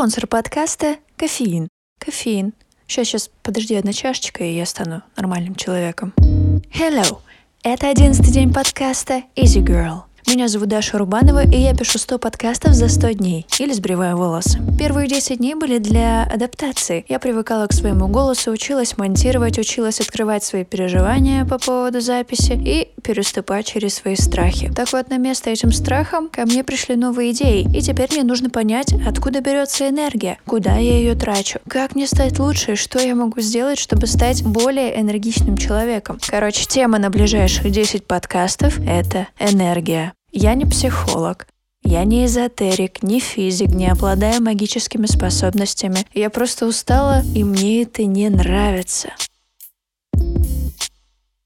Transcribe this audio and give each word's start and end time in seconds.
Спонсор 0.00 0.26
подкаста– 0.26 0.96
кофеин. 1.18 1.68
Кофеин. 1.98 2.54
Сейчас, 2.86 3.06
сейчас, 3.06 3.30
подожди, 3.42 3.74
одна 3.74 3.92
чашечка, 3.92 4.42
и 4.42 4.54
я 4.56 4.64
стану 4.64 5.02
нормальным 5.14 5.56
человеком. 5.56 6.14
Hello! 6.72 7.18
Это 7.62 7.90
одиннадцатый 7.90 8.32
день 8.32 8.50
подкаста 8.50 9.24
Easy 9.36 9.62
Girl. 9.62 10.04
Меня 10.26 10.48
зовут 10.48 10.68
Даша 10.68 10.98
Рубанова, 10.98 11.44
и 11.44 11.56
я 11.56 11.74
пишу 11.74 11.98
100 11.98 12.18
подкастов 12.18 12.74
за 12.74 12.88
100 12.88 13.12
дней. 13.12 13.46
Или 13.58 13.72
сбриваю 13.72 14.16
волосы. 14.16 14.60
Первые 14.78 15.08
10 15.08 15.38
дней 15.38 15.54
были 15.54 15.78
для 15.78 16.24
адаптации. 16.24 17.04
Я 17.08 17.18
привыкала 17.18 17.66
к 17.66 17.72
своему 17.72 18.06
голосу, 18.06 18.50
училась 18.52 18.96
монтировать, 18.96 19.58
училась 19.58 20.00
открывать 20.00 20.44
свои 20.44 20.64
переживания 20.64 21.44
по 21.44 21.58
поводу 21.58 22.00
записи 22.00 22.52
и 22.52 22.90
переступать 23.02 23.66
через 23.66 23.94
свои 23.94 24.14
страхи. 24.14 24.72
Так 24.74 24.92
вот, 24.92 25.08
на 25.10 25.18
место 25.18 25.50
этим 25.50 25.72
страхам 25.72 26.28
ко 26.28 26.42
мне 26.42 26.64
пришли 26.64 26.96
новые 26.96 27.32
идеи, 27.32 27.66
и 27.74 27.80
теперь 27.80 28.12
мне 28.12 28.22
нужно 28.22 28.50
понять, 28.50 28.94
откуда 29.06 29.40
берется 29.40 29.88
энергия, 29.88 30.38
куда 30.46 30.76
я 30.76 30.98
ее 30.98 31.14
трачу, 31.14 31.58
как 31.68 31.94
мне 31.94 32.06
стать 32.06 32.38
лучше, 32.38 32.76
что 32.76 33.00
я 33.00 33.14
могу 33.14 33.40
сделать, 33.40 33.78
чтобы 33.78 34.06
стать 34.06 34.42
более 34.44 35.00
энергичным 35.00 35.56
человеком. 35.56 36.18
Короче, 36.28 36.66
тема 36.66 36.98
на 36.98 37.10
ближайших 37.10 37.70
10 37.70 38.06
подкастов— 38.06 38.78
это 38.86 39.26
энергия. 39.38 40.09
Я 40.32 40.54
не 40.54 40.64
психолог, 40.64 41.46
я 41.82 42.04
не 42.04 42.26
эзотерик, 42.26 43.02
не 43.02 43.20
физик, 43.20 43.68
не 43.68 43.88
обладаю 43.88 44.42
магическими 44.42 45.06
способностями. 45.06 46.06
Я 46.14 46.30
просто 46.30 46.66
устала, 46.66 47.22
и 47.34 47.42
мне 47.42 47.82
это 47.82 48.04
не 48.04 48.28
нравится. 48.28 49.10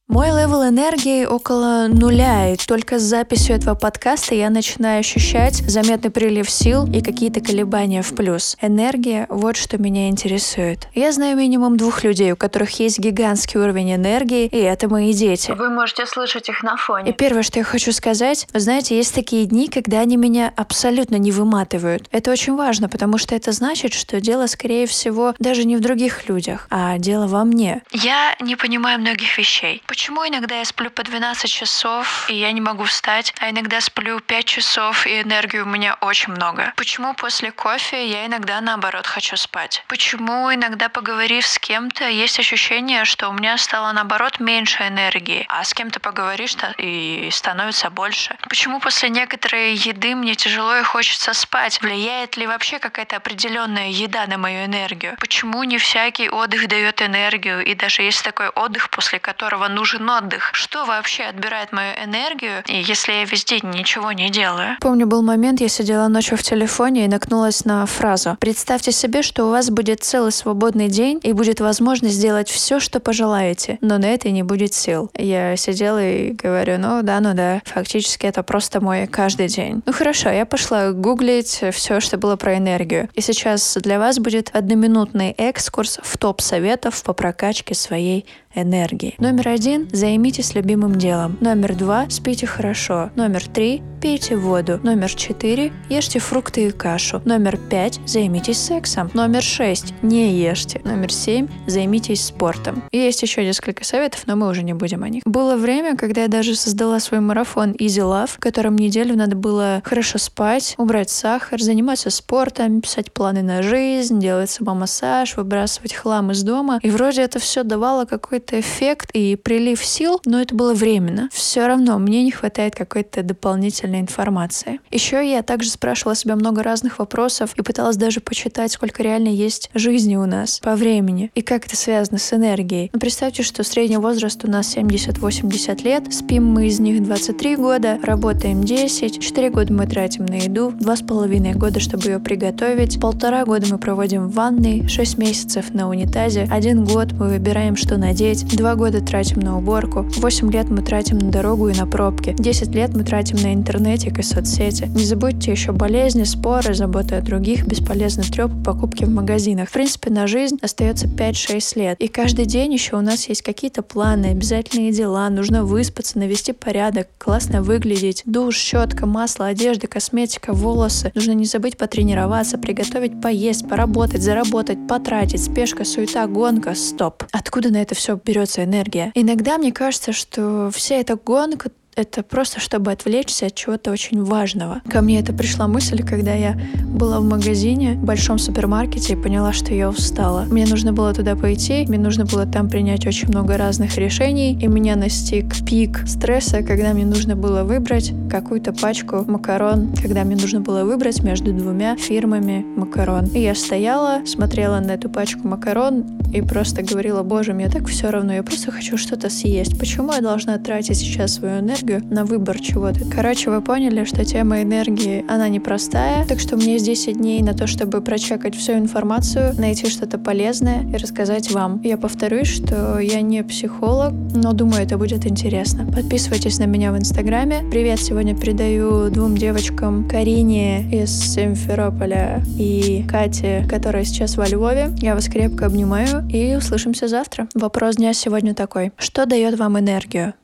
Мой 0.07 0.27
level 0.29 0.69
энергии 0.69 1.25
около 1.25 1.87
нуля, 1.89 2.53
и 2.53 2.57
только 2.57 2.99
с 2.99 3.03
записью 3.03 3.57
этого 3.57 3.75
подкаста 3.75 4.35
я 4.35 4.51
начинаю 4.51 5.01
ощущать 5.01 5.55
заметный 5.67 6.11
прилив 6.11 6.51
сил 6.51 6.85
и 6.93 7.01
какие-то 7.01 7.41
колебания 7.41 8.03
в 8.03 8.15
плюс. 8.15 8.55
Энергия— 8.61 9.25
вот 9.31 9.57
что 9.57 9.79
меня 9.79 10.09
интересует. 10.09 10.89
Я 10.95 11.11
знаю 11.11 11.39
минимум 11.39 11.79
двух 11.79 12.05
людей, 12.05 12.33
у 12.33 12.37
которых 12.37 12.79
есть 12.81 12.99
гигантский 12.99 13.59
уровень 13.59 13.95
энергии, 13.95 14.45
и 14.45 14.59
это 14.59 14.91
мои 14.91 15.15
дети. 15.15 15.53
Вы 15.53 15.71
можете 15.71 16.05
слышать 16.05 16.51
их 16.51 16.63
на 16.63 16.77
фоне. 16.77 17.11
И 17.11 17.15
первое, 17.15 17.43
что 17.43 17.61
я 17.61 17.65
хочу 17.65 17.91
сказать, 17.91 18.47
вы 18.53 18.61
знаете, 18.61 18.99
есть 18.99 19.15
такие 19.15 19.47
дни, 19.47 19.69
когда 19.69 20.01
они 20.01 20.19
меня 20.19 20.53
абсолютно 20.55 21.17
не 21.17 21.33
выматывают. 21.33 22.09
Это 22.13 22.31
очень 22.31 22.55
важно, 22.57 22.91
потому 22.91 23.17
что 23.17 23.35
это 23.35 23.53
значит, 23.53 23.95
что 23.95 24.21
дело, 24.21 24.49
скорее 24.49 24.87
всего, 24.87 25.35
даже 25.39 25.65
не 25.65 25.77
в 25.77 25.81
других 25.81 26.29
людях, 26.29 26.67
а 26.69 26.99
дело 26.99 27.27
во 27.27 27.43
мне. 27.45 27.83
Я 27.91 28.37
не 28.39 28.55
понимаю 28.55 29.01
многих 29.01 29.39
вещей. 29.39 29.81
Почему 29.95 30.27
иногда 30.27 30.57
я 30.57 30.65
сплю 30.65 30.91
по 30.91 31.05
12 31.05 31.49
часов, 31.49 32.29
и 32.29 32.35
я 32.35 32.51
не 32.51 32.61
могу 32.61 32.83
встать, 32.83 33.33
а 33.39 33.51
иногда 33.51 33.81
сплю 33.81 34.19
5 34.19 34.45
часов, 34.45 35.07
и 35.07 35.23
энергии 35.23 35.59
у 35.59 35.67
меня 35.67 35.95
очень 36.01 36.33
много? 36.33 36.73
Почему 36.75 37.15
после 37.15 37.53
кофе 37.53 38.09
я 38.09 38.27
иногда 38.27 38.61
наоборот 38.61 39.07
хочу 39.07 39.37
спать? 39.37 39.85
Почему 39.87 40.53
иногда 40.53 40.89
поговорив 40.89 41.47
с 41.47 41.61
кем-то, 41.61 42.09
есть 42.09 42.41
ощущение, 42.41 43.05
что 43.05 43.29
у 43.29 43.33
меня 43.35 43.57
стало 43.57 43.93
наоборот 43.93 44.41
меньше 44.41 44.83
энергии, 44.83 45.47
а 45.49 45.63
с 45.63 45.73
кем-то 45.73 46.01
поговоришь 46.01 46.57
и 46.77 47.29
становится 47.31 47.89
больше? 47.89 48.37
Почему 48.49 48.81
после 48.81 49.11
некоторой 49.11 49.75
еды 49.75 50.17
мне 50.17 50.35
тяжело 50.35 50.75
и 50.77 50.83
хочется 50.83 51.33
спать? 51.35 51.81
Влияет 51.81 52.37
ли 52.37 52.49
вообще 52.49 52.81
какая-то 52.81 53.15
определенная 53.15 53.91
еда 53.91 54.27
на 54.27 54.39
мою 54.39 54.65
энергию? 54.65 55.17
Почему 55.21 55.63
не 55.63 55.79
всякий 55.79 56.29
отдых 56.29 56.67
дает 56.67 57.01
энергию, 57.01 57.65
и 57.65 57.77
даже 57.77 58.03
есть 58.03 58.25
такой 58.25 58.49
отдых, 58.49 58.91
после 58.91 59.21
которого 59.21 59.69
нужно 59.69 59.84
нужен 59.85 60.09
отдых. 60.09 60.49
Что 60.55 60.87
вообще 60.87 61.25
отбирает 61.25 61.71
мою 61.71 61.93
энергию, 62.03 62.63
если 62.67 63.13
я 63.13 63.25
весь 63.27 63.45
день 63.45 63.65
ничего 63.65 64.13
не 64.13 64.31
делаю? 64.31 64.79
Помню, 64.81 65.07
был 65.07 65.23
момент, 65.23 65.61
я 65.61 65.69
сидела 65.69 66.09
ночью 66.09 66.39
в 66.39 66.43
телефоне 66.43 67.05
и 67.05 67.09
наткнулась 67.09 67.67
на 67.67 67.85
фразу. 67.85 68.39
Представьте 68.41 68.93
себе, 68.93 69.21
что 69.21 69.45
у 69.45 69.51
вас 69.51 69.69
будет 69.69 70.03
целый 70.03 70.33
свободный 70.33 70.89
день 70.89 71.21
и 71.23 71.35
будет 71.35 71.61
возможность 71.61 72.15
сделать 72.15 72.49
все, 72.49 72.81
что 72.81 72.99
пожелаете, 72.99 73.77
но 73.83 73.99
на 73.99 74.07
это 74.07 74.31
не 74.31 74.43
будет 74.43 74.73
сил. 74.73 75.11
Я 75.19 75.55
сидела 75.59 76.03
и 76.03 76.31
говорю, 76.31 76.79
ну 76.79 77.03
да, 77.03 77.21
ну 77.21 77.35
да, 77.35 77.61
фактически 77.67 78.25
это 78.25 78.43
просто 78.43 78.81
мой 78.81 79.07
каждый 79.07 79.49
день. 79.49 79.83
Ну 79.85 79.93
хорошо, 79.93 80.31
я 80.31 80.47
пошла 80.47 80.93
гуглить 80.93 81.63
все, 81.73 82.01
что 82.01 82.17
было 82.17 82.37
про 82.37 82.57
энергию. 82.57 83.11
И 83.13 83.21
сейчас 83.21 83.77
для 83.83 83.99
вас 83.99 84.19
будет 84.19 84.49
одноминутный 84.55 85.33
экскурс 85.33 85.99
в 86.03 86.17
топ 86.17 86.41
советов 86.41 87.03
по 87.03 87.13
прокачке 87.13 87.75
своей 87.75 88.25
энергии. 88.55 89.15
Номер 89.19 89.49
один– 89.49 89.74
займитесь 89.93 90.55
любимым 90.55 90.97
делом. 90.97 91.37
Номер 91.41 91.75
два– 91.77 92.07
спите 92.09 92.47
хорошо. 92.47 93.11
Номер 93.17 93.47
три– 93.47 93.83
пейте 94.01 94.37
воду. 94.37 94.81
Номер 94.83 95.11
четыре– 95.11 95.73
ешьте 95.89 96.19
фрукты 96.19 96.69
и 96.69 96.71
кашу. 96.71 97.23
Номер 97.25 97.57
пять– 97.57 98.01
займитесь 98.07 98.59
сексом. 98.59 99.11
Номер 99.15 99.43
шесть– 99.43 99.95
не 100.03 100.33
ешьте. 100.33 100.81
Номер 100.85 101.13
семь– 101.13 101.49
займитесь 101.67 102.25
спортом. 102.25 102.83
есть 102.93 103.23
еще 103.23 103.45
несколько 103.45 103.85
советов, 103.85 104.23
но 104.27 104.37
мы 104.37 104.49
уже 104.49 104.63
не 104.63 104.75
будем 104.75 105.03
о 105.03 105.09
них. 105.09 105.23
Было 105.25 105.57
время, 105.57 105.97
когда 105.97 106.23
я 106.23 106.29
даже 106.29 106.55
создала 106.55 107.01
свой 107.01 107.21
марафон 107.21 107.73
Easy 107.73 108.03
Love, 108.03 108.31
в 108.35 108.39
котором 108.39 108.77
неделю 108.77 109.17
надо 109.17 109.37
было 109.37 109.83
хорошо 109.85 110.19
спать, 110.19 110.75
убрать 110.79 111.11
сахар, 111.11 111.61
заниматься 111.61 112.11
спортом, 112.11 112.81
писать 112.81 113.13
планы 113.13 113.43
на 113.43 113.63
жизнь, 113.63 114.21
делать 114.21 114.51
самомассаж, 114.51 115.37
выбрасывать 115.37 115.95
хлам 115.95 116.31
из 116.31 116.43
дома. 116.43 116.79
И 116.83 116.91
вроде 116.91 117.23
это 117.23 117.39
все 117.39 117.63
давало 117.63 118.05
какой-то 118.05 118.61
эффект 118.61 119.11
и 119.13 119.37
прилив 119.37 119.64
сил, 119.73 120.21
но 120.27 120.41
это 120.41 120.55
было 120.55 120.75
временно. 120.75 121.29
Все 121.33 121.67
равно 121.67 121.99
мне 121.99 122.23
не 122.23 122.31
хватает 122.31 122.75
какой-то 122.75 123.23
дополнительной 123.23 124.01
информации. 124.01 124.81
Еще 124.91 125.29
я 125.29 125.43
также 125.43 125.71
спрашивала 125.71 126.15
себя 126.15 126.37
много 126.37 126.63
разных 126.63 126.99
вопросов 126.99 127.55
и 127.57 127.63
пыталась 127.63 127.97
даже 127.97 128.21
почитать, 128.21 128.73
сколько 128.73 129.03
реально 129.03 129.29
есть 129.29 129.71
жизни 129.75 130.17
у 130.17 130.27
нас 130.27 130.61
по 130.61 130.75
времени 130.77 131.31
и 131.35 131.43
как 131.43 131.67
это 131.67 131.77
связано 131.77 132.19
с 132.19 132.33
энергией. 132.33 132.91
Но 132.93 133.01
представьте, 133.01 133.43
что 133.43 133.65
средний 133.65 133.97
возраст 133.97 134.45
у 134.45 134.51
нас 134.51 134.77
70-80 134.77 135.83
лет, 135.83 136.13
спим 136.13 136.45
мы 136.47 136.67
из 136.67 136.81
них 136.81 137.03
23 137.03 137.57
года, 137.57 137.99
работаем 138.03 138.63
10, 138.63 139.21
4 139.21 139.51
года 139.51 139.73
мы 139.73 139.87
тратим 139.87 140.27
на 140.27 140.35
еду, 140.35 140.71
2,5 140.71 141.55
года, 141.55 141.81
чтобы 141.81 142.05
ее 142.05 142.19
приготовить, 142.19 143.01
полтора 143.01 143.45
года 143.45 143.67
мы 143.71 143.79
проводим 143.79 144.29
в 144.29 144.35
ванной, 144.35 144.87
6 144.87 145.19
месяцев 145.19 145.73
на 145.73 145.89
унитазе, 145.89 146.47
один 146.51 146.85
год 146.85 147.13
мы 147.13 147.29
выбираем, 147.29 147.77
что 147.77 147.97
надеть, 147.97 148.35
сидеть. 148.35 148.57
Два 148.57 148.75
года 148.75 149.01
тратим 149.01 149.41
на 149.41 149.54
уборку. 149.57 150.07
Восемь 150.19 150.51
лет 150.51 150.69
мы 150.71 150.83
тратим 150.83 151.19
на 151.19 151.31
дорогу 151.31 151.69
и 151.69 151.75
на 151.75 151.87
пробки. 151.87 152.35
Десять 152.39 152.75
лет 152.75 152.95
мы 152.95 153.05
тратим 153.05 153.37
на 153.37 153.55
интернетик 153.55 154.19
и 154.19 154.23
соцсети. 154.23 154.85
Не 154.85 155.05
забудьте 155.05 155.51
еще 155.51 155.73
болезни, 155.73 156.25
споры, 156.25 156.75
заботы 156.75 157.17
о 157.17 157.21
других, 157.21 157.67
бесполезный 157.67 158.25
треп, 158.25 158.51
покупки 158.65 159.05
в 159.05 159.11
магазинах. 159.11 159.69
В 159.69 159.73
принципе, 159.73 160.11
на 160.11 160.27
жизнь 160.27 160.59
остается 160.63 161.07
5-6 161.07 161.79
лет. 161.79 162.01
И 162.01 162.09
каждый 162.09 162.47
день 162.47 162.73
еще 162.73 162.97
у 162.97 163.01
нас 163.01 163.29
есть 163.29 163.43
какие-то 163.43 163.83
планы, 163.83 164.27
обязательные 164.27 164.93
дела. 164.93 165.29
Нужно 165.31 165.65
выспаться, 165.65 166.19
навести 166.19 166.53
порядок, 166.53 167.09
классно 167.19 167.63
выглядеть. 167.63 168.23
Душ, 168.27 168.57
щетка, 168.57 169.07
масло, 169.07 169.47
одежда, 169.47 169.87
косметика, 169.87 170.53
волосы. 170.53 171.13
Нужно 171.15 171.33
не 171.33 171.45
забыть 171.45 171.77
потренироваться, 171.77 172.59
приготовить, 172.59 173.21
поесть, 173.21 173.69
поработать, 173.69 174.23
заработать, 174.23 174.87
потратить. 174.89 175.45
Спешка, 175.45 175.85
суета, 175.85 176.27
гонка. 176.27 176.75
Стоп. 176.75 177.25
Откуда 177.33 177.71
на 177.71 177.79
это 177.83 177.95
все 177.95 178.19
берется 178.23 178.65
энергия. 178.65 179.13
Иногда 179.15 179.44
мне 179.59 179.73
кажется, 179.73 180.13
что 180.13 180.71
вся 180.73 180.97
эта 180.97 181.17
гонка 181.17 181.71
это 181.97 182.23
просто 182.23 182.61
чтобы 182.61 182.93
отвлечься 182.93 183.47
от 183.47 183.55
чего-то 183.55 183.91
очень 183.91 184.23
важного. 184.23 184.83
Ко 184.91 185.01
мне 185.01 185.21
это 185.21 185.33
пришла 185.33 185.69
мысль, 185.69 186.03
когда 186.03 186.35
я 186.35 186.59
была 186.85 187.21
в 187.21 187.25
магазине, 187.25 187.95
в 187.95 188.05
большом 188.05 188.39
супермаркете 188.39 189.15
и 189.15 189.17
поняла, 189.17 189.53
что 189.53 189.73
я 189.75 189.89
устала. 189.89 190.45
Мне 190.51 190.67
нужно 190.67 190.93
было 190.93 191.13
туда 191.13 191.37
пойти, 191.37 191.85
мне 191.87 191.99
нужно 191.99 192.25
было 192.25 192.47
там 192.47 192.69
принять 192.69 193.07
очень 193.07 193.29
много 193.29 193.57
разных 193.57 193.97
решений, 193.97 194.59
и 194.61 194.67
меня 194.67 194.97
настиг 194.97 195.65
пик 195.67 196.05
стресса, 196.07 196.63
когда 196.63 196.93
мне 196.93 197.05
нужно 197.05 197.37
было 197.37 197.63
выбрать 197.63 198.13
какую-то 198.31 198.73
пачку 198.73 199.25
макарон, 199.27 199.95
когда 200.01 200.25
мне 200.25 200.37
нужно 200.37 200.61
было 200.61 200.85
выбрать 200.85 201.23
между 201.23 201.53
двумя 201.53 201.97
фирмами 201.97 202.65
макарон. 202.77 203.27
И 203.27 203.41
я 203.41 203.55
стояла, 203.55 204.25
смотрела 204.27 204.81
на 204.81 204.93
эту 204.93 205.09
пачку 205.09 205.47
макарон 205.47 206.05
и 206.33 206.43
просто 206.43 206.83
говорила, 206.83 207.23
боже, 207.23 207.53
мне 207.53 207.69
так 207.69 207.87
все 207.87 208.11
равно, 208.11 208.33
я 208.33 208.43
просто 208.43 208.73
хочу 208.73 208.97
что-то 208.97 209.31
съесть. 209.31 209.79
Почему 209.79 210.13
я 210.13 210.21
должна 210.21 210.59
тратить 210.59 210.99
сейчас 210.99 211.35
свою 211.35 211.61
энергию 211.61 211.84
энергию 211.85 212.03
на 212.11 212.25
выбор 212.25 212.59
чего-то. 212.61 213.01
Короче, 213.15 213.51
вы 213.51 213.61
поняли, 213.61 214.05
что 214.05 214.25
тема 214.25 214.63
энергии, 214.63 215.25
она 215.29 215.49
непростая, 215.49 216.25
так 216.27 216.41
что 216.41 216.57
меня 216.57 216.75
есть 216.75 216.87
10 216.87 217.19
дней 217.19 217.43
на 217.43 217.55
то, 217.55 217.67
чтобы 217.67 218.01
прочекать 218.01 218.55
всю 218.55 218.73
информацию, 218.73 219.55
найти 219.59 219.89
что-то 219.89 220.19
полезное 220.19 220.83
и 220.91 220.97
рассказать 220.97 221.51
вам. 221.53 221.81
Я 221.83 221.97
повторюсь, 221.97 222.49
что 222.49 222.99
я 222.99 223.21
не 223.21 223.43
психолог, 223.43 224.13
но 224.35 224.53
думаю, 224.53 224.83
это 224.83 224.99
будет 224.99 225.27
интересно. 225.27 225.87
Подписывайтесь 225.87 226.59
на 226.59 226.65
меня 226.65 226.93
в 226.93 226.99
Инстаграме. 226.99 227.63
Привет 227.71 228.01
сегодня 228.01 228.37
передаю 228.37 229.11
двум 229.11 229.37
девочкам, 229.37 230.09
Карине 230.09 230.89
из 230.91 231.11
Симферополя 231.11 232.43
и 232.59 233.05
Кате, 233.09 233.67
которая 233.69 234.05
сейчас 234.05 234.37
во 234.37 234.47
Львове. 234.47 234.91
Я 234.99 235.15
вас 235.15 235.27
крепко 235.27 235.67
обнимаю 235.67 236.27
и 236.29 236.57
услышимся 236.57 237.09
завтра. 237.09 237.49
Вопрос 237.55 237.97
дня 237.97 238.13
сегодня 238.13 238.55
такой. 238.55 238.93
Что 238.97 239.27
дает 239.27 239.59
вам 239.59 239.79
энергию? 239.79 240.35